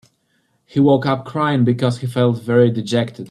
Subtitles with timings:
[0.65, 3.19] He woke up crying because he felt very dejected.